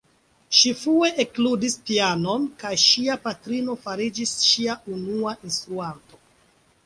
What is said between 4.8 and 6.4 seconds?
unua instruanto.